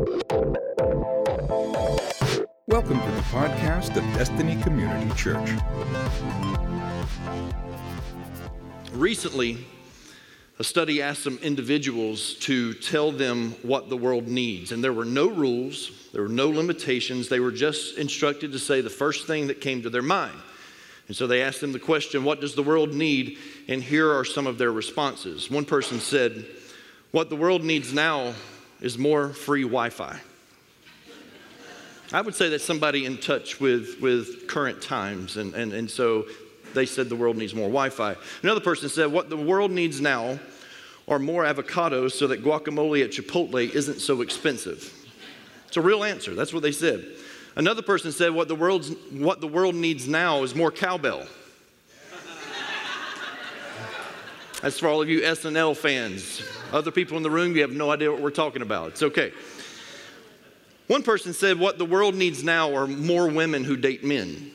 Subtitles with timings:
[0.00, 0.24] Welcome
[3.00, 5.50] to the podcast of Destiny Community Church.
[8.92, 9.58] Recently,
[10.58, 15.04] a study asked some individuals to tell them what the world needs, and there were
[15.04, 17.28] no rules, there were no limitations.
[17.28, 20.38] They were just instructed to say the first thing that came to their mind.
[21.08, 23.36] And so they asked them the question, What does the world need?
[23.68, 25.50] And here are some of their responses.
[25.50, 26.46] One person said,
[27.10, 28.32] What the world needs now
[28.80, 30.18] is more free Wi Fi.
[32.12, 35.36] I would say that's somebody in touch with, with current times.
[35.36, 36.26] And, and, and so
[36.74, 38.16] they said the world needs more Wi Fi.
[38.42, 40.40] Another person said, What the world needs now
[41.06, 44.92] are more avocados so that guacamole at Chipotle isn't so expensive.
[45.68, 46.34] It's a real answer.
[46.34, 47.06] That's what they said.
[47.54, 51.26] Another person said, What the, world's, what the world needs now is more cowbell.
[54.62, 56.42] That's for all of you SNL fans.
[56.72, 58.88] Other people in the room, you have no idea what we're talking about.
[58.90, 59.32] It's okay.
[60.86, 64.50] One person said, What the world needs now are more women who date men.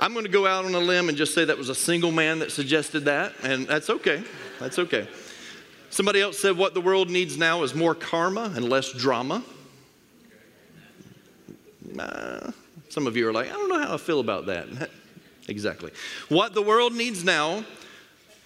[0.00, 2.12] I'm going to go out on a limb and just say that was a single
[2.12, 4.22] man that suggested that, and that's okay.
[4.60, 5.08] That's okay.
[5.90, 9.42] Somebody else said, What the world needs now is more karma and less drama.
[11.98, 12.52] Uh,
[12.88, 14.90] some of you are like, I don't know how I feel about that.
[15.48, 15.90] exactly.
[16.28, 17.64] What the world needs now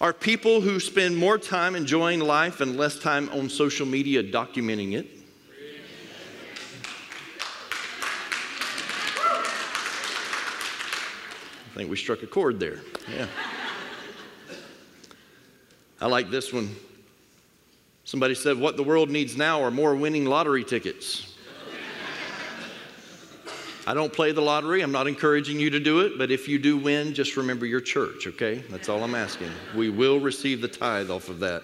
[0.03, 4.95] are people who spend more time enjoying life and less time on social media documenting
[4.95, 5.07] it.
[11.71, 12.81] I think we struck a chord there.
[13.09, 13.27] Yeah.
[16.01, 16.75] I like this one.
[18.03, 21.32] Somebody said, What the world needs now are more winning lottery tickets.
[23.85, 24.81] I don't play the lottery.
[24.81, 27.81] I'm not encouraging you to do it, but if you do win, just remember your
[27.81, 28.63] church, okay?
[28.69, 29.49] That's all I'm asking.
[29.75, 31.63] We will receive the tithe off of that.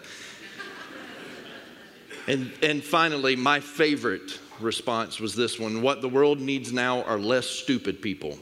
[2.28, 7.18] And, and finally, my favorite response was this one What the world needs now are
[7.18, 8.38] less stupid people.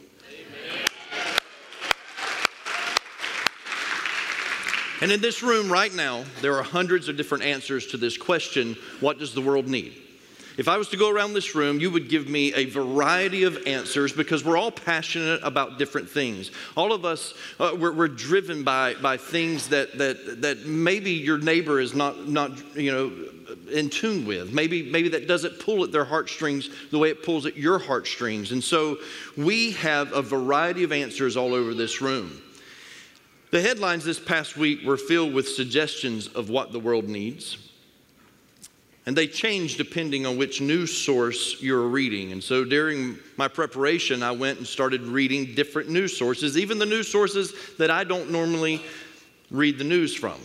[4.99, 8.75] And in this room right now, there are hundreds of different answers to this question
[8.99, 10.06] what does the world need?
[10.57, 13.67] If I was to go around this room, you would give me a variety of
[13.67, 16.49] answers because we're all passionate about different things.
[16.75, 21.37] All of us, uh, we're, we're, driven by, by things that, that, that maybe your
[21.37, 23.11] neighbor is not, not you know,
[23.71, 24.51] in tune with.
[24.51, 28.51] Maybe, maybe that doesn't pull at their heartstrings the way it pulls at your heartstrings.
[28.51, 28.97] And so
[29.37, 32.41] we have a variety of answers all over this room.
[33.51, 37.66] The headlines this past week were filled with suggestions of what the world needs.
[39.07, 42.33] And they change depending on which news source you're reading.
[42.33, 46.85] And so during my preparation, I went and started reading different news sources, even the
[46.85, 48.81] news sources that I don't normally
[49.49, 50.35] read the news from.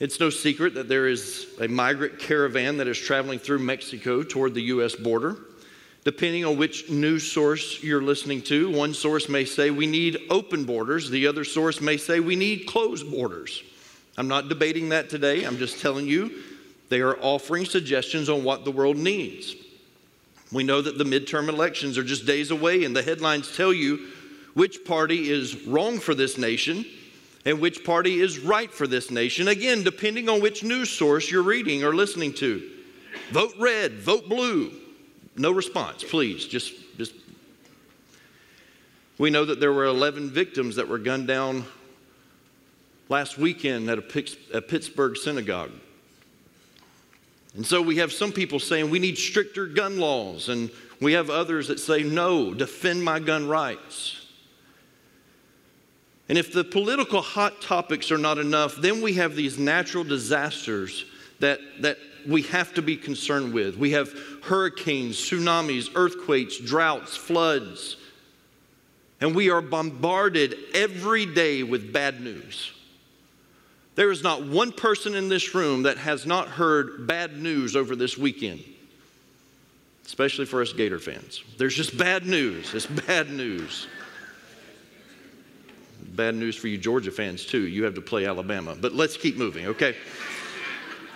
[0.00, 4.54] It's no secret that there is a migrant caravan that is traveling through Mexico toward
[4.54, 4.96] the U.S.
[4.96, 5.36] border
[6.02, 8.70] depending on which news source you're listening to.
[8.70, 12.66] One source may say we need open borders, the other source may say we need
[12.66, 13.62] closed borders.
[14.18, 16.42] I'm not debating that today, I'm just telling you
[16.88, 19.54] they are offering suggestions on what the world needs.
[20.52, 24.08] We know that the midterm elections are just days away, and the headlines tell you
[24.54, 26.84] which party is wrong for this nation
[27.44, 29.48] and which party is right for this nation.
[29.48, 32.70] Again, depending on which news source you're reading or listening to.
[33.30, 34.72] Vote red, vote blue.
[35.36, 36.46] No response, please.
[36.46, 37.12] Just, just.
[39.18, 41.64] We know that there were 11 victims that were gunned down
[43.08, 45.72] last weekend at a, a Pittsburgh synagogue.
[47.54, 50.70] And so we have some people saying we need stricter gun laws, and
[51.00, 54.26] we have others that say, no, defend my gun rights.
[56.28, 61.04] And if the political hot topics are not enough, then we have these natural disasters
[61.40, 63.76] that, that we have to be concerned with.
[63.76, 64.10] We have
[64.42, 67.98] hurricanes, tsunamis, earthquakes, droughts, floods.
[69.20, 72.72] And we are bombarded every day with bad news.
[73.94, 77.94] There is not one person in this room that has not heard bad news over
[77.94, 78.62] this weekend,
[80.04, 81.42] especially for us Gator fans.
[81.58, 82.74] There's just bad news.
[82.74, 83.86] It's bad news.
[86.02, 87.66] Bad news for you Georgia fans, too.
[87.66, 88.76] You have to play Alabama.
[88.78, 89.96] But let's keep moving, okay?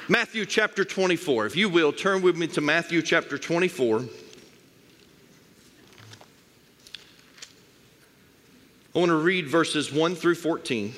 [0.09, 1.47] Matthew chapter 24.
[1.47, 4.05] If you will, turn with me to Matthew chapter 24.
[8.95, 10.95] I want to read verses 1 through 14.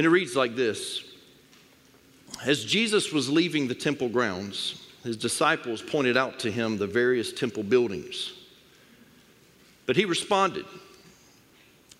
[0.00, 1.04] And it reads like this
[2.42, 7.34] As Jesus was leaving the temple grounds, his disciples pointed out to him the various
[7.34, 8.32] temple buildings.
[9.84, 10.64] But he responded,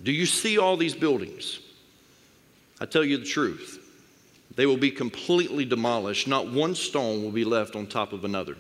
[0.03, 1.61] do you see all these buildings?
[2.81, 3.77] I tell you the truth.
[4.57, 6.27] They will be completely demolished.
[6.27, 8.57] Not one stone will be left on top of another.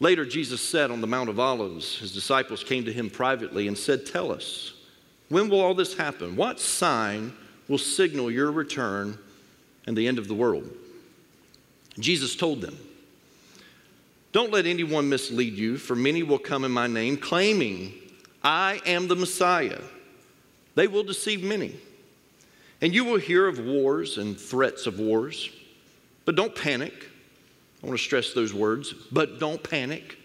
[0.00, 3.78] Later, Jesus said on the Mount of Olives, his disciples came to him privately and
[3.78, 4.72] said, Tell us,
[5.28, 6.34] when will all this happen?
[6.34, 7.32] What sign
[7.68, 9.18] will signal your return
[9.86, 10.68] and the end of the world?
[11.98, 12.76] Jesus told them,
[14.32, 17.94] Don't let anyone mislead you, for many will come in my name, claiming,
[18.42, 19.80] I am the Messiah.
[20.74, 21.74] They will deceive many.
[22.80, 25.48] And you will hear of wars and threats of wars,
[26.24, 26.92] but don't panic.
[27.82, 30.18] I want to stress those words, but don't panic.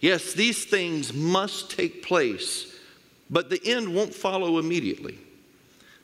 [0.00, 2.76] Yes, these things must take place,
[3.30, 5.18] but the end won't follow immediately.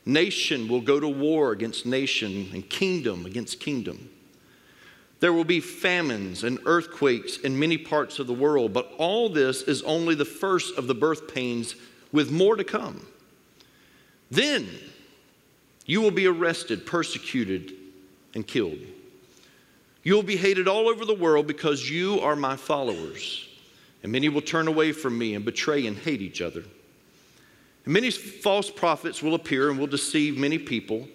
[0.04, 4.10] Nation will go to war against nation and kingdom against kingdom.
[5.20, 9.62] There will be famines and earthquakes in many parts of the world, but all this
[9.62, 11.76] is only the first of the birth pains,
[12.10, 13.06] with more to come.
[14.31, 14.69] Then
[15.87, 17.72] you will be arrested, persecuted,
[18.34, 18.78] and killed.
[20.02, 23.48] You will be hated all over the world because you are my followers.
[24.02, 26.64] And many will turn away from me and betray and hate each other.
[27.84, 31.08] Many false prophets will appear and will deceive many people.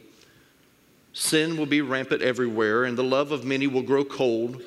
[1.13, 4.61] Sin will be rampant everywhere, and the love of many will grow cold.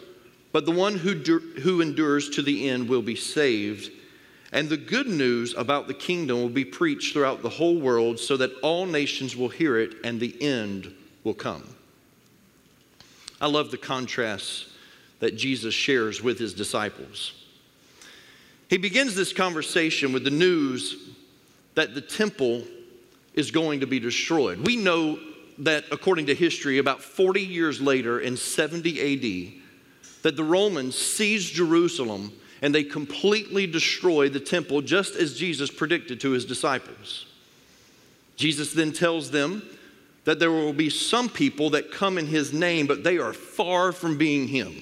[0.52, 1.14] But the one who,
[1.60, 3.92] who endures to the end will be saved.
[4.52, 8.36] And the good news about the kingdom will be preached throughout the whole world so
[8.38, 10.92] that all nations will hear it and the end
[11.22, 11.76] will come.
[13.40, 14.66] I love the contrast
[15.20, 17.32] that Jesus shares with his disciples.
[18.68, 20.96] He begins this conversation with the news
[21.74, 22.62] that the temple
[23.34, 24.58] is going to be destroyed.
[24.66, 25.18] We know
[25.58, 29.62] that, according to history, about 40 years later in 70 AD,
[30.22, 32.32] that the Romans seized Jerusalem
[32.62, 37.26] and they completely destroyed the temple just as Jesus predicted to his disciples.
[38.36, 39.62] Jesus then tells them
[40.24, 43.92] that there will be some people that come in his name, but they are far
[43.92, 44.74] from being him.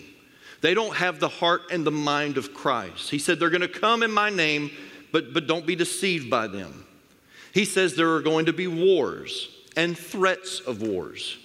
[0.61, 3.11] They don't have the heart and the mind of Christ.
[3.11, 4.71] He said, They're going to come in my name,
[5.13, 6.87] but, but don't be deceived by them.
[7.53, 11.39] He says there are going to be wars and threats of wars.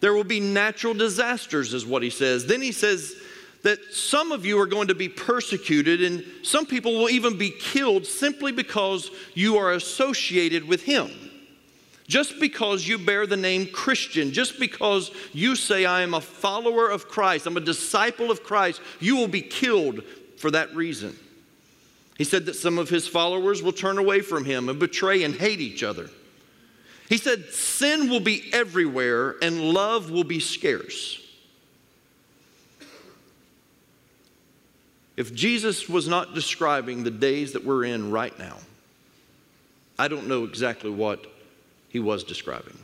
[0.00, 2.46] There will be natural disasters, is what he says.
[2.46, 3.14] Then he says,
[3.62, 7.50] that some of you are going to be persecuted and some people will even be
[7.50, 11.10] killed simply because you are associated with him.
[12.08, 16.90] Just because you bear the name Christian, just because you say, I am a follower
[16.90, 20.02] of Christ, I'm a disciple of Christ, you will be killed
[20.36, 21.16] for that reason.
[22.20, 25.34] He said that some of his followers will turn away from him and betray and
[25.34, 26.10] hate each other.
[27.08, 31.18] He said, Sin will be everywhere and love will be scarce.
[35.16, 38.58] If Jesus was not describing the days that we're in right now,
[39.98, 41.24] I don't know exactly what
[41.88, 42.76] he was describing.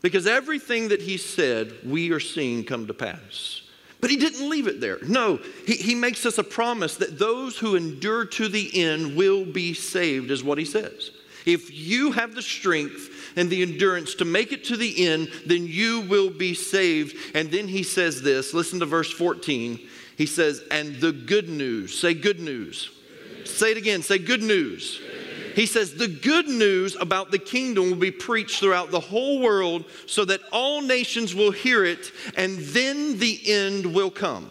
[0.00, 3.60] Because everything that he said, we are seeing come to pass.
[4.06, 4.98] But he didn't leave it there.
[5.02, 9.44] No, he, he makes us a promise that those who endure to the end will
[9.44, 11.10] be saved, is what he says.
[11.44, 15.66] If you have the strength and the endurance to make it to the end, then
[15.66, 17.16] you will be saved.
[17.34, 19.80] And then he says this listen to verse 14.
[20.16, 22.90] He says, and the good news, say good news.
[23.08, 23.56] Good news.
[23.56, 24.98] Say it again, say good news.
[24.98, 25.15] good news.
[25.56, 29.86] He says, the good news about the kingdom will be preached throughout the whole world
[30.04, 34.50] so that all nations will hear it, and then the end will come.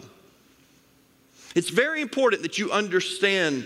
[1.54, 3.66] It's very important that you understand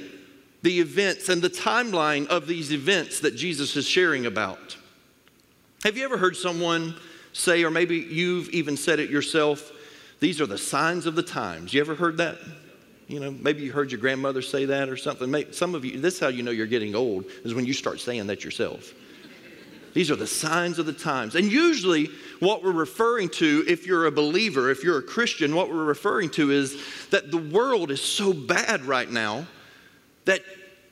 [0.63, 4.75] the events and the timeline of these events that Jesus is sharing about.
[5.85, 6.93] Have you ever heard someone
[7.31, 9.71] say, or maybe you've even said it yourself,
[10.19, 11.73] these are the signs of the times.
[11.73, 12.37] You ever heard that?
[13.09, 15.29] You know, maybe you heard your grandmother say that or something.
[15.29, 17.73] Maybe, Some of you, this is how you know you're getting old, is when you
[17.73, 18.93] start saying that yourself.
[19.95, 21.33] These are the signs of the times.
[21.33, 25.69] And usually, what we're referring to, if you're a believer, if you're a Christian, what
[25.69, 29.47] we're referring to is that the world is so bad right now
[30.25, 30.43] that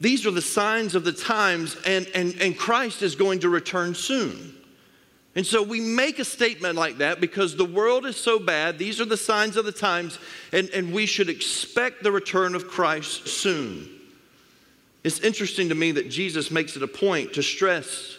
[0.02, 3.94] these are the signs of the times, and, and, and Christ is going to return
[3.94, 4.56] soon.
[5.38, 8.80] And so we make a statement like that because the world is so bad.
[8.80, 10.18] These are the signs of the times,
[10.52, 13.88] and, and we should expect the return of Christ soon.
[15.04, 18.18] It's interesting to me that Jesus makes it a point to stress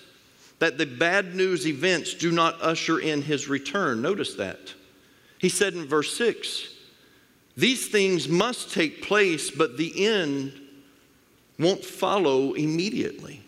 [0.60, 4.00] that the bad news events do not usher in his return.
[4.00, 4.72] Notice that.
[5.38, 6.76] He said in verse 6
[7.56, 10.52] these things must take place, but the end
[11.58, 13.42] won't follow immediately.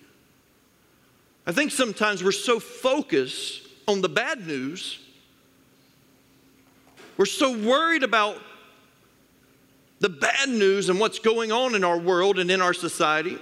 [1.47, 5.01] I think sometimes we're so focused on the bad news,
[7.17, 8.39] we're so worried about
[10.01, 13.37] the bad news and what's going on in our world and in our society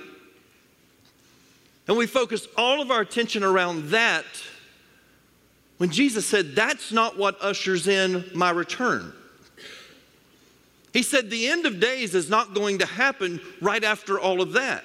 [1.86, 4.26] And we focus all of our attention around that
[5.78, 9.12] when Jesus said, That's not what ushers in my return.
[10.92, 14.52] He said, The end of days is not going to happen right after all of
[14.52, 14.84] that.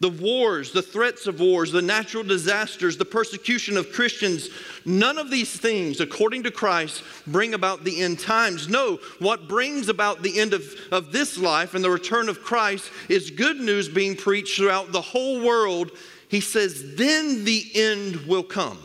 [0.00, 4.50] The wars, the threats of wars, the natural disasters, the persecution of Christians,
[4.84, 8.68] none of these things, according to Christ, bring about the end times.
[8.68, 12.90] No, what brings about the end of, of this life and the return of Christ
[13.08, 15.92] is good news being preached throughout the whole world.
[16.28, 18.78] He says, then the end will come.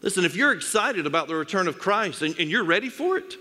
[0.00, 3.34] Listen, if you're excited about the return of Christ and, and you're ready for it,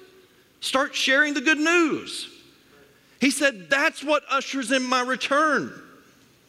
[0.59, 2.27] start sharing the good news.
[3.21, 5.81] He said, That's what ushers in my return.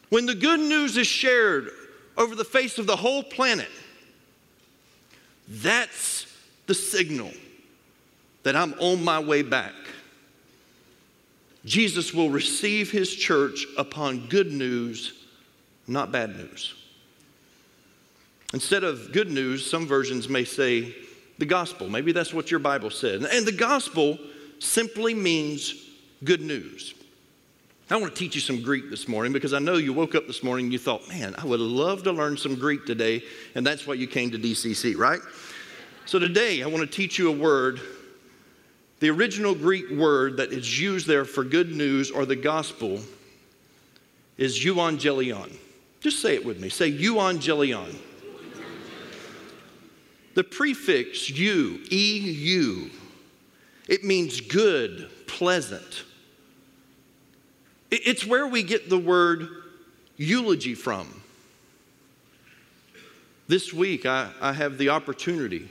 [0.09, 1.69] When the good news is shared
[2.17, 3.69] over the face of the whole planet,
[5.47, 6.27] that's
[6.65, 7.31] the signal
[8.43, 9.73] that I'm on my way back.
[11.65, 15.25] Jesus will receive his church upon good news,
[15.87, 16.73] not bad news.
[18.53, 20.95] Instead of good news, some versions may say
[21.37, 21.89] the gospel.
[21.89, 23.23] Maybe that's what your Bible said.
[23.23, 24.17] And the gospel
[24.59, 25.73] simply means
[26.23, 26.93] good news.
[27.89, 30.27] I want to teach you some Greek this morning because I know you woke up
[30.27, 33.23] this morning and you thought, man, I would love to learn some Greek today.
[33.55, 35.21] And that's why you came to DCC, right?
[36.05, 37.79] So today I want to teach you a word.
[38.99, 42.99] The original Greek word that is used there for good news or the gospel
[44.37, 45.55] is euangelion.
[46.01, 46.67] Just say it with me.
[46.67, 47.95] Say euangelion.
[50.33, 52.89] The prefix eu, EU,
[53.87, 56.03] it means good, pleasant
[57.89, 59.47] it's where we get the word
[60.17, 61.21] eulogy from.
[63.47, 65.69] This week, I, I have the opportunity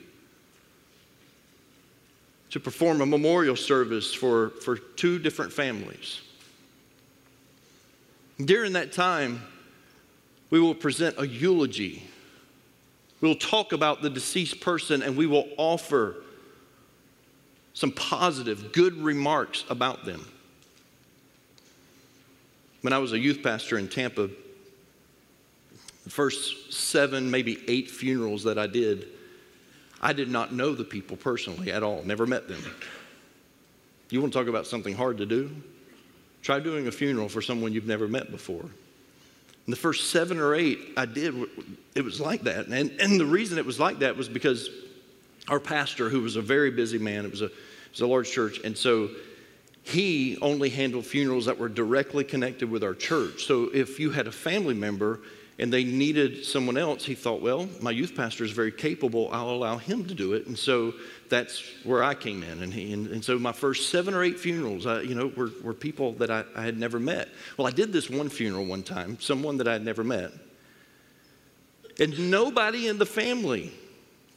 [2.50, 6.23] to perform a memorial service for, for two different families.
[8.42, 9.42] During that time,
[10.50, 12.08] we will present a eulogy.
[13.20, 16.16] We'll talk about the deceased person and we will offer
[17.75, 20.26] some positive, good remarks about them.
[22.87, 24.28] When I was a youth pastor in Tampa,
[26.05, 29.09] the first seven, maybe eight funerals that I did,
[30.00, 32.62] I did not know the people personally at all, never met them.
[34.09, 35.50] You want to talk about something hard to do?
[36.43, 38.62] Try doing a funeral for someone you've never met before.
[38.62, 38.71] And
[39.66, 41.35] the first seven or eight I did,
[41.97, 42.69] it was like that.
[42.69, 44.71] And, and the reason it was like that was because
[45.49, 47.52] our pastor, who was a very busy man, it was a, it
[47.90, 49.11] was a large church, and so
[49.87, 53.45] he only handled funerals that were directly connected with our church.
[53.45, 55.21] So if you had a family member
[55.61, 59.31] and they needed someone else, he thought, well, my youth pastor is very capable.
[59.33, 60.49] I'll allow him to do it.
[60.49, 60.93] And so
[61.31, 62.64] that's where I came in.
[62.64, 65.73] And, he, and, and so my first seven or eight funerals, you know, were, were
[65.73, 67.28] people that I, I had never met.
[67.57, 70.33] Well, I did this one funeral one time, someone that I had never met.
[72.00, 73.73] And nobody in the family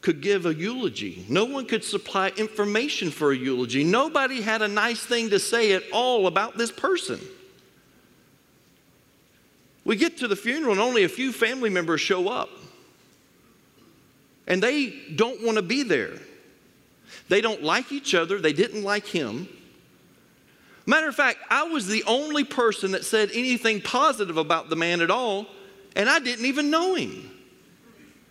[0.01, 1.25] could give a eulogy.
[1.27, 3.83] No one could supply information for a eulogy.
[3.83, 7.19] Nobody had a nice thing to say at all about this person.
[9.83, 12.49] We get to the funeral and only a few family members show up.
[14.47, 16.13] And they don't want to be there.
[17.27, 19.47] They don't like each other, they didn't like him.
[20.85, 25.01] Matter of fact, I was the only person that said anything positive about the man
[25.01, 25.45] at all,
[25.95, 27.29] and I didn't even know him.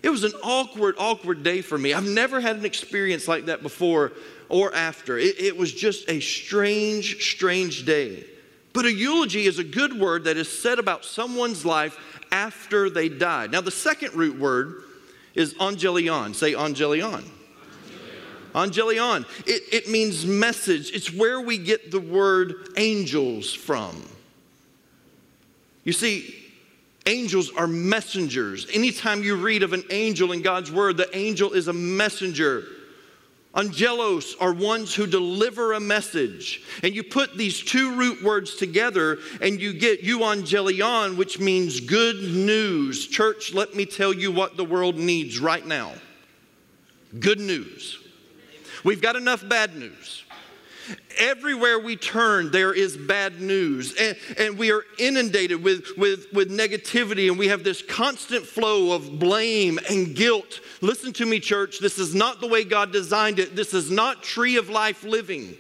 [0.03, 1.93] It was an awkward, awkward day for me.
[1.93, 4.13] I've never had an experience like that before
[4.49, 5.19] or after.
[5.19, 8.25] It, it, was just a strange, strange day.
[8.73, 11.99] But a eulogy is a good word that is said about someone's life
[12.31, 13.51] after they died.
[13.51, 14.85] Now, the second root word
[15.35, 16.35] is angelion.
[16.35, 17.25] Say angelion.
[18.55, 19.25] Angelion.
[19.47, 20.91] It, it means message.
[20.93, 24.03] It's where we get the word angels from.
[25.85, 26.35] You see,
[27.09, 28.67] Angels are messengers.
[28.71, 32.65] Anytime you read of an angel in God's word, the angel is a messenger.
[33.57, 36.63] Angelos are ones who deliver a message.
[36.83, 42.17] And you put these two root words together and you get euangelion, which means good
[42.23, 43.07] news.
[43.07, 45.95] Church, let me tell you what the world needs right now
[47.19, 47.99] good news.
[48.85, 50.25] We've got enough bad news.
[51.19, 53.95] Everywhere we turn, there is bad news.
[53.97, 58.93] And, and we are inundated with, with, with negativity, and we have this constant flow
[58.93, 60.61] of blame and guilt.
[60.81, 61.81] Listen to me, church.
[61.81, 63.57] This is not the way God designed it.
[63.57, 65.57] This is not tree of life living.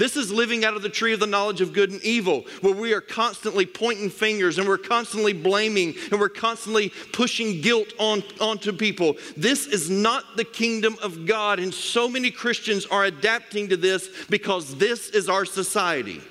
[0.00, 2.72] This is living out of the tree of the knowledge of good and evil, where
[2.72, 8.22] we are constantly pointing fingers and we're constantly blaming and we're constantly pushing guilt on,
[8.40, 9.18] onto people.
[9.36, 14.08] This is not the kingdom of God, and so many Christians are adapting to this
[14.30, 16.22] because this is our society.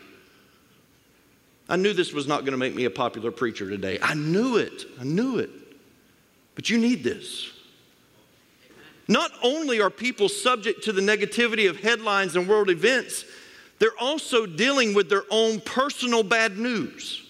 [1.70, 4.00] I knew this was not going to make me a popular preacher today.
[4.02, 4.86] I knew it.
[5.00, 5.52] I knew it.
[6.56, 7.52] But you need this.
[9.10, 13.26] Not only are people subject to the negativity of headlines and world events,
[13.80, 17.26] they're also dealing with their own personal bad news.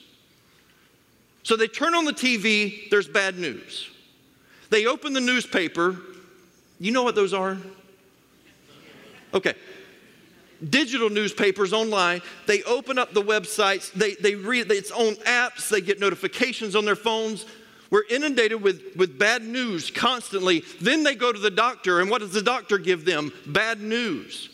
[1.44, 3.89] So they turn on the TV, there's bad news.
[4.70, 5.98] They open the newspaper,
[6.79, 7.58] you know what those are?
[9.34, 9.53] Okay.
[10.70, 15.82] Digital newspapers online, they open up the websites, they, they read its own apps, they
[15.82, 17.46] get notifications on their phones.
[17.89, 20.63] We're inundated with, with bad news constantly.
[20.82, 23.32] Then they go to the doctor, and what does the doctor give them?
[23.48, 24.50] Bad news.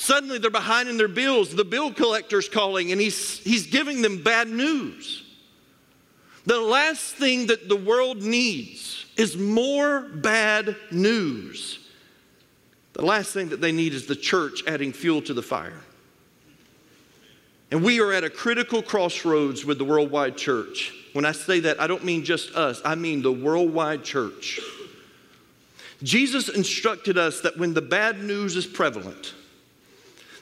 [0.00, 1.54] Suddenly they're behind in their bills.
[1.54, 5.22] The bill collector's calling, and he's, he's giving them bad news.
[6.46, 11.86] The last thing that the world needs is more bad news.
[12.94, 15.82] The last thing that they need is the church adding fuel to the fire.
[17.70, 20.94] And we are at a critical crossroads with the worldwide church.
[21.12, 24.60] When I say that, I don't mean just us, I mean the worldwide church.
[26.02, 29.34] Jesus instructed us that when the bad news is prevalent,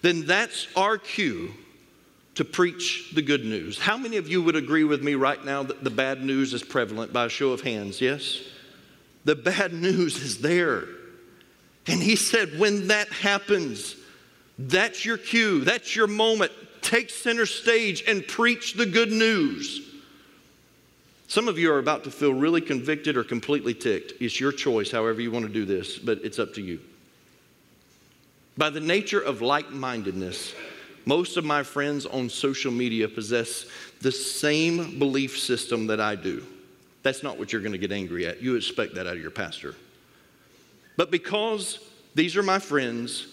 [0.02, 1.52] then that's our cue
[2.36, 3.78] to preach the good news.
[3.78, 6.62] How many of you would agree with me right now that the bad news is
[6.62, 8.00] prevalent by a show of hands?
[8.00, 8.40] Yes?
[9.24, 10.84] The bad news is there.
[11.88, 13.96] And he said, when that happens,
[14.58, 16.52] that's your cue, that's your moment.
[16.80, 19.88] Take center stage and preach the good news.
[21.26, 24.12] Some of you are about to feel really convicted or completely ticked.
[24.20, 26.80] It's your choice, however you want to do this, but it's up to you.
[28.58, 30.52] By the nature of like mindedness,
[31.04, 33.66] most of my friends on social media possess
[34.00, 36.44] the same belief system that I do.
[37.04, 38.42] That's not what you're going to get angry at.
[38.42, 39.76] You expect that out of your pastor.
[40.96, 41.78] But because
[42.16, 43.28] these are my friends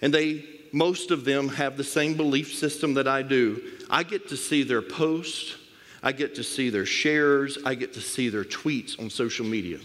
[0.00, 3.60] and they most of them have the same belief system that I do,
[3.90, 5.56] I get to see their posts,
[6.04, 9.80] I get to see their shares, I get to see their tweets on social media.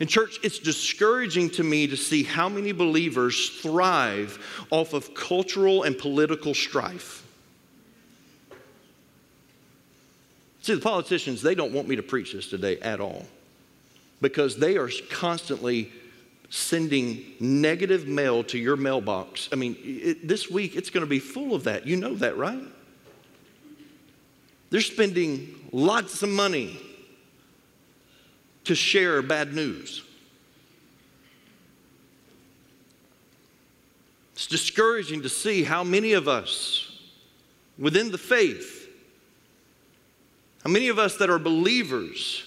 [0.00, 4.38] In church, it's discouraging to me to see how many believers thrive
[4.70, 7.22] off of cultural and political strife.
[10.62, 13.26] See, the politicians, they don't want me to preach this today at all
[14.22, 15.92] because they are constantly
[16.48, 19.50] sending negative mail to your mailbox.
[19.52, 21.86] I mean, it, this week it's going to be full of that.
[21.86, 22.62] You know that, right?
[24.70, 26.78] They're spending lots of money
[28.70, 30.04] to share bad news.
[34.34, 37.00] It's discouraging to see how many of us
[37.76, 38.88] within the faith,
[40.62, 42.44] how many of us that are believers,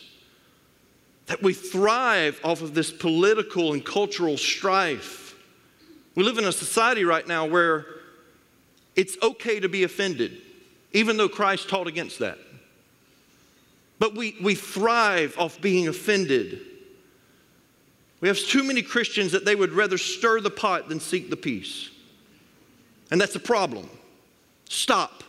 [1.25, 5.35] that we thrive off of this political and cultural strife.
[6.15, 7.85] We live in a society right now where
[8.95, 10.41] it's okay to be offended,
[10.93, 12.37] even though Christ taught against that.
[14.03, 16.59] But we, we thrive off being offended.
[18.19, 21.37] We have too many Christians that they would rather stir the pot than seek the
[21.37, 21.89] peace.
[23.11, 23.89] And that's a problem.
[24.67, 25.23] Stop.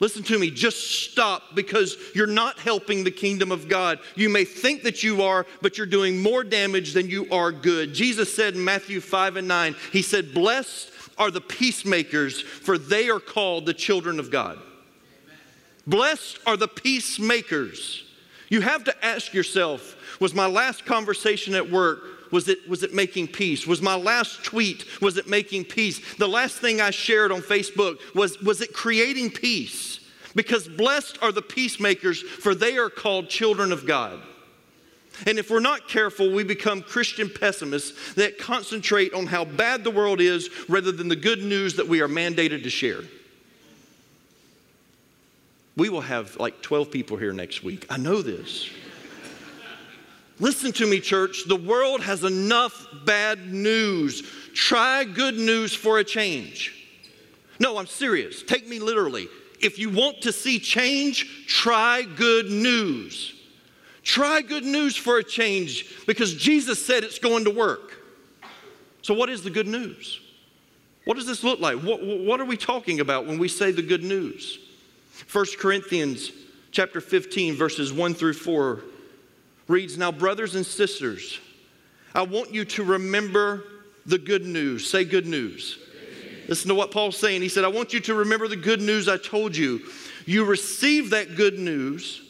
[0.00, 4.00] Listen to me, just stop because you're not helping the kingdom of God.
[4.16, 7.94] You may think that you are, but you're doing more damage than you are good.
[7.94, 13.08] Jesus said in Matthew 5 and 9, He said, Blessed are the peacemakers, for they
[13.08, 14.58] are called the children of God.
[15.86, 18.04] Blessed are the peacemakers.
[18.48, 22.94] You have to ask yourself was my last conversation at work was it, was it
[22.94, 23.66] making peace?
[23.66, 26.00] Was my last tweet, was it making peace?
[26.16, 30.00] The last thing I shared on Facebook, was, was it creating peace?
[30.34, 34.20] Because blessed are the peacemakers, for they are called children of God.
[35.26, 39.90] And if we're not careful, we become Christian pessimists that concentrate on how bad the
[39.90, 43.00] world is rather than the good news that we are mandated to share.
[45.76, 47.86] We will have like 12 people here next week.
[47.90, 48.68] I know this.
[50.38, 51.44] Listen to me, church.
[51.46, 54.22] The world has enough bad news.
[54.54, 56.72] Try good news for a change.
[57.58, 58.42] No, I'm serious.
[58.42, 59.28] Take me literally.
[59.60, 63.34] If you want to see change, try good news.
[64.02, 67.92] Try good news for a change because Jesus said it's going to work.
[69.02, 70.20] So, what is the good news?
[71.04, 71.78] What does this look like?
[71.78, 74.58] What, what are we talking about when we say the good news?
[75.32, 76.30] 1 Corinthians
[76.72, 78.82] chapter 15 verses 1 through 4
[79.66, 81.40] reads, Now, brothers and sisters,
[82.14, 83.64] I want you to remember
[84.04, 84.88] the good news.
[84.88, 85.78] Say good news.
[86.48, 87.42] Listen to what Paul's saying.
[87.42, 89.80] He said, I want you to remember the good news I told you.
[90.26, 92.22] You received that good news,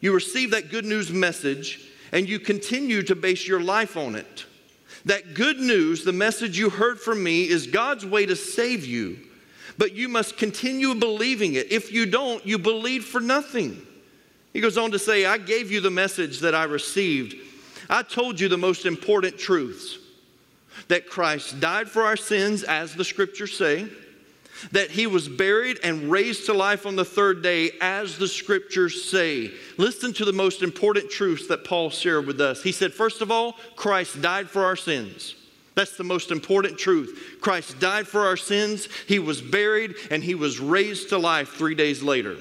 [0.00, 4.44] you received that good news message, and you continue to base your life on it.
[5.04, 9.18] That good news, the message you heard from me, is God's way to save you
[9.78, 11.72] but you must continue believing it.
[11.72, 13.80] If you don't, you believe for nothing.
[14.52, 17.36] He goes on to say, I gave you the message that I received.
[17.88, 19.98] I told you the most important truths
[20.88, 23.86] that Christ died for our sins, as the scriptures say,
[24.72, 29.08] that he was buried and raised to life on the third day, as the scriptures
[29.08, 29.52] say.
[29.76, 32.62] Listen to the most important truths that Paul shared with us.
[32.62, 35.36] He said, first of all, Christ died for our sins.
[35.78, 37.36] That's the most important truth.
[37.40, 41.76] Christ died for our sins, he was buried, and he was raised to life three
[41.76, 42.36] days later.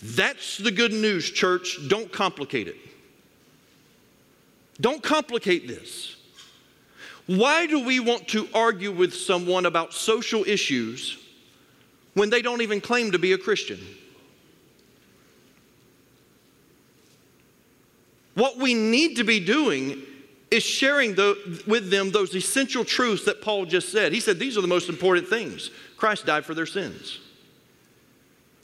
[0.00, 1.80] That's the good news, church.
[1.88, 2.76] Don't complicate it.
[4.80, 6.14] Don't complicate this.
[7.26, 11.18] Why do we want to argue with someone about social issues
[12.14, 13.80] when they don't even claim to be a Christian?
[18.34, 20.00] What we need to be doing
[20.56, 24.12] is sharing the, with them those essential truths that Paul just said.
[24.12, 25.70] He said, These are the most important things.
[25.96, 27.20] Christ died for their sins.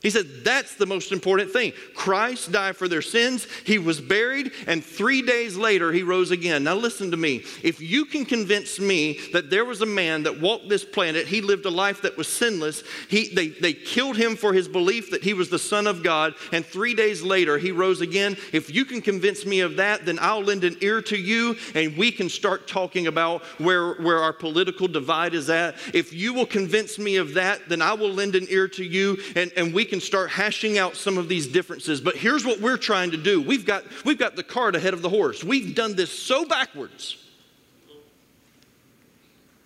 [0.03, 1.73] He said, That's the most important thing.
[1.95, 6.65] Christ died for their sins, he was buried, and three days later he rose again.
[6.65, 7.45] Now, listen to me.
[7.63, 11.41] If you can convince me that there was a man that walked this planet, he
[11.41, 15.23] lived a life that was sinless, he, they, they killed him for his belief that
[15.23, 18.37] he was the Son of God, and three days later he rose again.
[18.53, 21.97] If you can convince me of that, then I'll lend an ear to you and
[21.97, 25.77] we can start talking about where, where our political divide is at.
[25.95, 29.19] If you will convince me of that, then I will lend an ear to you
[29.37, 32.01] and, and we can start hashing out some of these differences.
[32.01, 35.03] But here's what we're trying to do we've got, we've got the cart ahead of
[35.03, 35.45] the horse.
[35.45, 37.19] We've done this so backwards.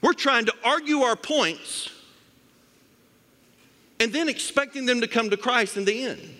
[0.03, 1.91] We're trying to argue our points
[4.01, 6.37] and then expecting them to come to Christ in the end.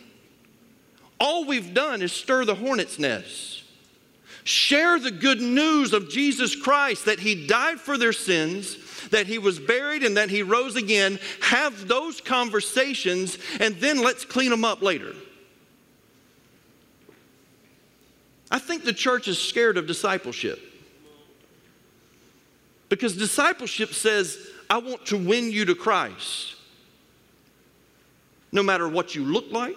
[1.21, 3.56] All we've done is stir the hornet's nest.
[4.47, 8.79] Share the good news of Jesus Christ that He died for their sins
[9.11, 14.25] that he was buried and that he rose again, have those conversations, and then let's
[14.25, 15.15] clean them up later.
[18.51, 20.61] I think the church is scared of discipleship.
[22.89, 24.39] Because discipleship says,
[24.71, 26.55] I want to win you to Christ.
[28.53, 29.77] No matter what you look like,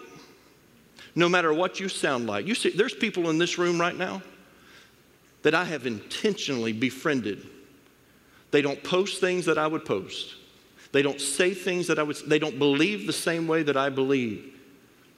[1.15, 2.45] no matter what you sound like.
[2.45, 4.21] You see, there's people in this room right now
[5.43, 7.45] that I have intentionally befriended
[8.51, 10.35] they don't post things that I would post.
[10.91, 13.89] They don't say things that I would, they don't believe the same way that I
[13.89, 14.55] believe.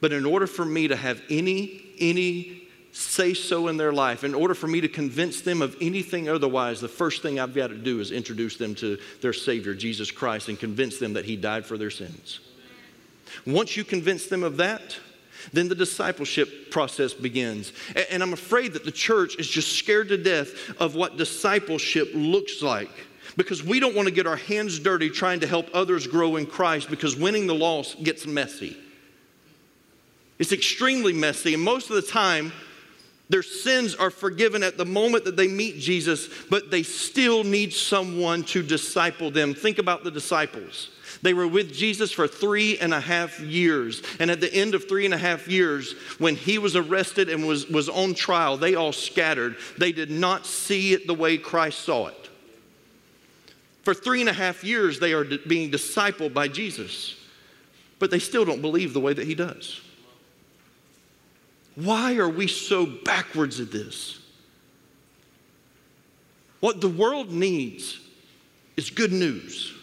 [0.02, 4.34] But in order for me to have any, any say so in their life, in
[4.34, 7.78] order for me to convince them of anything otherwise, the first thing I've got to
[7.78, 11.66] do is introduce them to their Savior, Jesus Christ, and convince them that He died
[11.66, 12.42] for their sins.
[13.46, 14.98] Once you convince them of that,
[15.54, 17.74] then the discipleship process begins.
[18.10, 22.62] And I'm afraid that the church is just scared to death of what discipleship looks
[22.62, 22.92] like
[23.38, 26.46] because we don't want to get our hands dirty trying to help others grow in
[26.46, 28.78] Christ because winning the lost gets messy.
[30.40, 32.52] It's extremely messy, and most of the time,
[33.30, 37.72] their sins are forgiven at the moment that they meet Jesus, but they still need
[37.72, 39.54] someone to disciple them.
[39.54, 40.90] Think about the disciples.
[41.22, 44.02] They were with Jesus for three and a half years.
[44.20, 47.48] And at the end of three and a half years, when he was arrested and
[47.48, 49.58] was, was on trial, they all scattered.
[49.78, 52.30] They did not see it the way Christ saw it.
[53.84, 57.16] For three and a half years, they are being discipled by Jesus,
[58.00, 59.82] but they still don't believe the way that he does.
[61.76, 64.20] Why are we so backwards at this?
[66.60, 68.00] What the world needs
[68.78, 69.74] is good news.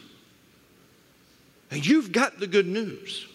[1.71, 3.27] And you've got the good news.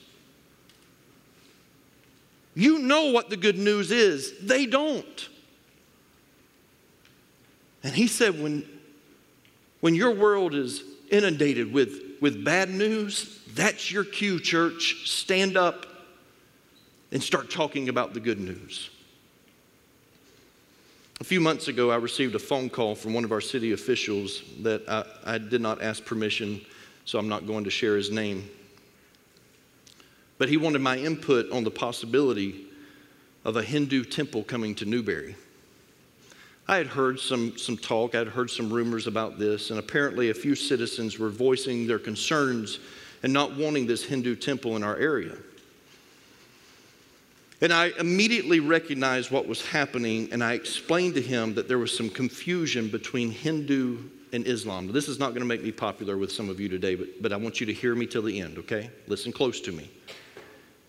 [2.56, 5.30] You know what the good news is, they don't.
[7.84, 8.65] And he said, when
[9.84, 15.10] when your world is inundated with, with bad news, that's your cue, church.
[15.10, 15.86] Stand up
[17.12, 18.89] and start talking about the good news.
[21.19, 24.43] A few months ago, I received a phone call from one of our city officials
[24.62, 26.62] that I, I, did not ask permission,
[27.06, 28.50] so I'm not going to share his name.
[30.38, 32.66] But he wanted my input on the possibility
[33.46, 35.36] of a Hindu temple coming to Newberry.
[36.68, 40.30] I had heard some, some talk, I had heard some rumors about this, and apparently
[40.30, 42.80] a few citizens were voicing their concerns
[43.22, 45.36] and not wanting this Hindu temple in our area.
[47.62, 51.96] And I immediately recognized what was happening, and I explained to him that there was
[51.96, 54.00] some confusion between Hindu
[54.34, 54.91] and Islam.
[54.91, 57.32] This is not going to make me popular with some of you today, but, but
[57.32, 58.89] I want you to hear me till the end, okay?
[59.08, 59.89] Listen close to me.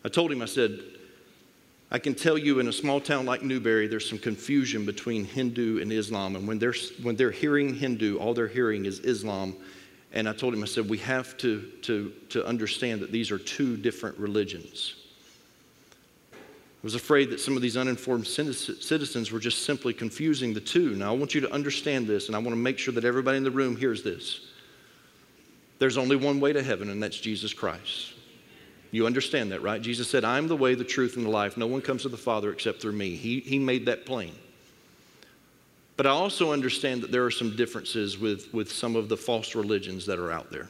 [0.04, 0.80] I told him, I said,
[1.90, 5.80] I can tell you in a small town like Newberry, there's some confusion between Hindu
[5.80, 6.34] and Islam.
[6.34, 9.54] And when they're, when they're hearing Hindu, all they're hearing is Islam.
[10.12, 13.38] And I told him, I said, we have to, to, to understand that these are
[13.38, 14.96] two different religions.
[16.84, 20.94] I was afraid that some of these uninformed citizens were just simply confusing the two.
[20.94, 23.38] Now, I want you to understand this, and I want to make sure that everybody
[23.38, 24.42] in the room hears this.
[25.78, 28.12] There's only one way to heaven, and that's Jesus Christ.
[28.90, 29.80] You understand that, right?
[29.80, 31.56] Jesus said, I'm the way, the truth, and the life.
[31.56, 33.16] No one comes to the Father except through me.
[33.16, 34.34] He, he made that plain.
[35.96, 39.54] But I also understand that there are some differences with, with some of the false
[39.54, 40.68] religions that are out there.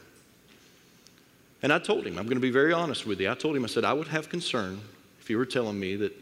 [1.61, 3.29] And I told him, I'm going to be very honest with you.
[3.29, 4.79] I told him, I said, I would have concern
[5.25, 6.13] if you were telling me that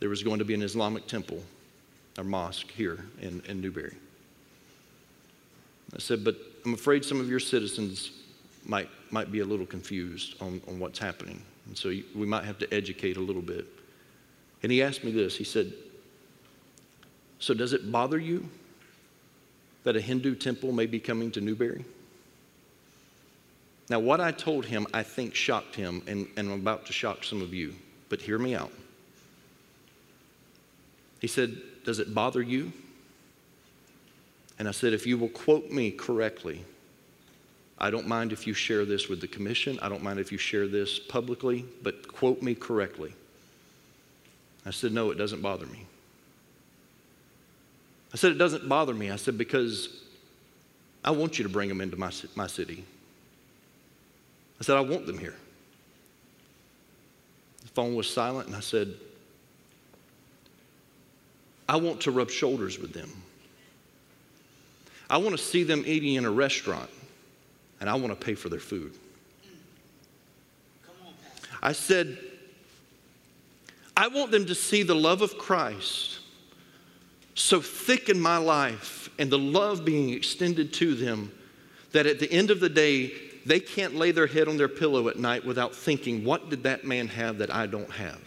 [0.00, 1.40] there was going to be an Islamic temple
[2.18, 3.94] or mosque here in, in Newberry.
[5.94, 6.36] I said, but
[6.66, 8.10] I'm afraid some of your citizens
[8.66, 11.40] might, might be a little confused on, on what's happening.
[11.68, 13.64] And so we might have to educate a little bit.
[14.64, 15.36] And he asked me this.
[15.36, 15.72] He said,
[17.38, 18.48] so, does it bother you
[19.84, 21.84] that a Hindu temple may be coming to Newberry?
[23.90, 27.24] Now, what I told him, I think shocked him, and, and I'm about to shock
[27.24, 27.74] some of you,
[28.08, 28.72] but hear me out.
[31.20, 32.72] He said, Does it bother you?
[34.58, 36.64] And I said, If you will quote me correctly,
[37.78, 39.78] I don't mind if you share this with the commission.
[39.80, 43.14] I don't mind if you share this publicly, but quote me correctly.
[44.66, 45.86] I said, No, it doesn't bother me.
[48.12, 49.10] I said, It doesn't bother me.
[49.10, 50.02] I said, Because
[51.02, 52.84] I want you to bring them into my, my city.
[54.60, 55.36] I said, I want them here.
[57.62, 58.94] The phone was silent, and I said,
[61.68, 63.10] I want to rub shoulders with them.
[65.10, 66.90] I want to see them eating in a restaurant,
[67.80, 68.92] and I want to pay for their food.
[71.62, 72.18] I said,
[73.96, 76.20] I want them to see the love of Christ
[77.34, 81.32] so thick in my life and the love being extended to them
[81.92, 83.12] that at the end of the day,
[83.48, 86.84] they can't lay their head on their pillow at night without thinking, what did that
[86.84, 88.20] man have that I don't have?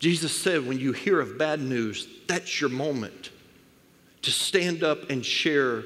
[0.00, 3.30] Jesus said, when you hear of bad news, that's your moment
[4.22, 5.84] to stand up and share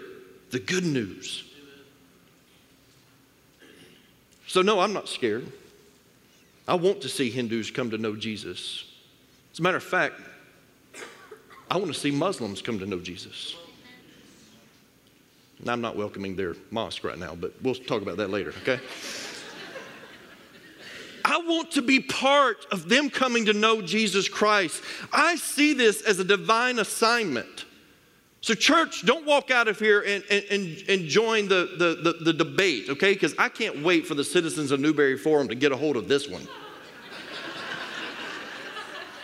[0.51, 1.44] the good news.
[4.46, 5.53] So, no, I'm not scared.
[6.66, 8.85] I want to see Hindus come to know Jesus.
[9.53, 10.14] As a matter of fact,
[11.70, 13.54] I want to see Muslims come to know Jesus.
[15.62, 18.80] Now, I'm not welcoming their mosque right now, but we'll talk about that later, okay?
[21.24, 24.83] I want to be part of them coming to know Jesus Christ.
[25.12, 27.66] I see this as a divine assignment.
[28.40, 32.33] So, church, don't walk out of here and, and, and join the, the, the, the
[32.33, 33.12] debate, okay?
[33.12, 36.09] Because I can't wait for the citizens of Newberry Forum to get a hold of
[36.09, 36.48] this one.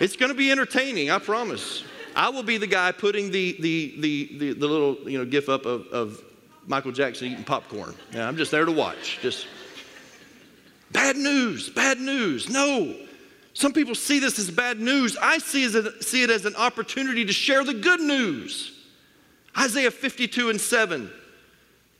[0.01, 1.83] it's going to be entertaining, I promise.
[2.17, 5.51] I will be the guy putting the, the, the, the, the little you know, gif
[5.51, 6.25] up of, of
[6.67, 7.95] Michael Jackson eating popcorn.
[8.13, 9.19] Yeah, I'm just there to watch.
[9.21, 9.47] Just
[10.93, 12.49] bad news, bad news.
[12.49, 12.97] No.
[13.53, 15.17] Some people see this as bad news.
[15.21, 18.73] I see, it, see it as an opportunity to share the good news.
[19.59, 21.11] Isaiah 52 and 7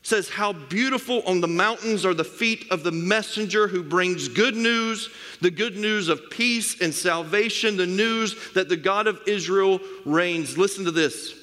[0.07, 4.55] says, How beautiful on the mountains are the feet of the messenger who brings good
[4.55, 5.09] news,
[5.41, 10.57] the good news of peace and salvation, the news that the God of Israel reigns.
[10.57, 11.33] Listen to this.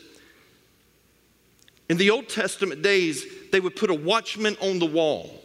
[1.90, 5.42] In the Old Testament days, they would put a watchman on the wall.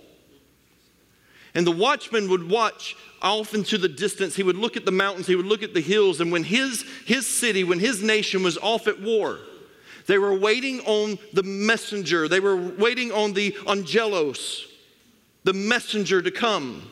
[1.54, 4.34] And the watchman would watch off into the distance.
[4.38, 6.22] He would look at the mountains, he would look at the hills.
[6.22, 9.40] And when his, his city, when his nation was off at war,
[10.10, 12.28] they were waiting on the messenger.
[12.28, 14.66] They were waiting on the angelos,
[15.44, 16.92] the messenger to come.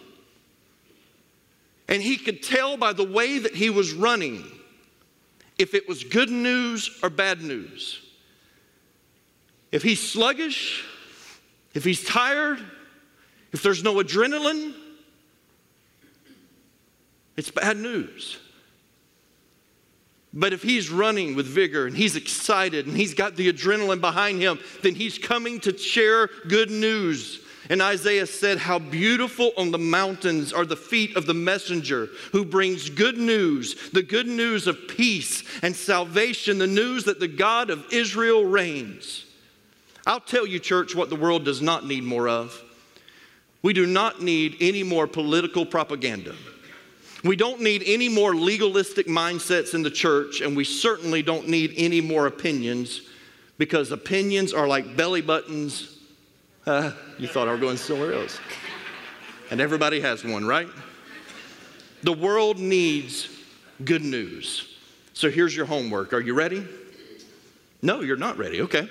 [1.88, 4.46] And he could tell by the way that he was running
[5.58, 8.00] if it was good news or bad news.
[9.72, 10.86] If he's sluggish,
[11.74, 12.64] if he's tired,
[13.52, 14.76] if there's no adrenaline,
[17.36, 18.38] it's bad news.
[20.38, 24.40] But if he's running with vigor and he's excited and he's got the adrenaline behind
[24.40, 27.40] him, then he's coming to share good news.
[27.72, 32.46] And Isaiah said, How beautiful on the mountains are the feet of the messenger who
[32.46, 37.72] brings good news, the good news of peace and salvation, the news that the God
[37.72, 39.26] of Israel reigns.
[40.06, 42.62] I'll tell you, church, what the world does not need more of.
[43.64, 46.36] We do not need any more political propaganda.
[47.24, 51.74] We don't need any more legalistic mindsets in the church, and we certainly don't need
[51.78, 53.02] any more opinions
[53.58, 55.98] because opinions are like belly buttons.
[56.66, 58.40] Uh, you thought I were going somewhere else.
[59.50, 60.68] And everybody has one, right?
[62.04, 63.30] The world needs
[63.84, 64.78] good news.
[65.14, 66.14] So here's your homework.
[66.14, 66.68] Are you ready?
[67.82, 68.62] No, you're not ready.
[68.62, 68.88] Okay.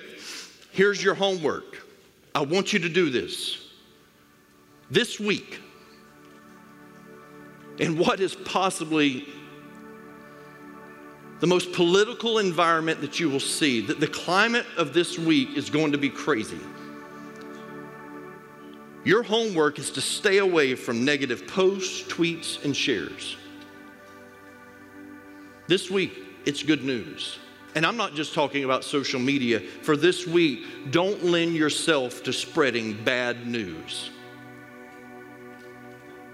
[0.72, 1.86] Here's your homework.
[2.34, 3.58] I want you to do this.
[4.90, 5.60] This week,
[7.78, 9.26] in what is possibly
[11.40, 15.68] the most political environment that you will see, that the climate of this week is
[15.68, 16.60] going to be crazy.
[19.04, 23.36] Your homework is to stay away from negative posts, tweets, and shares.
[25.68, 26.12] This week,
[26.44, 27.38] it's good news.
[27.74, 29.60] And I'm not just talking about social media.
[29.60, 34.10] For this week, don't lend yourself to spreading bad news.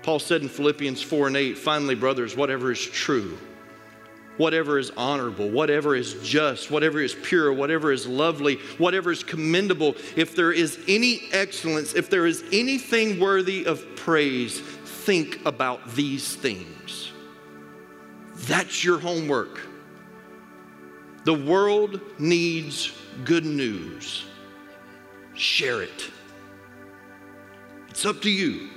[0.02, 3.38] Paul said in Philippians 4 and 8, finally, brothers, whatever is true,
[4.36, 9.94] whatever is honorable, whatever is just, whatever is pure, whatever is lovely, whatever is commendable,
[10.16, 16.34] if there is any excellence, if there is anything worthy of praise, think about these
[16.34, 17.12] things.
[18.34, 19.60] That's your homework.
[21.24, 22.92] The world needs
[23.24, 24.24] good news.
[25.34, 26.10] Share it.
[27.88, 28.70] It's up to you.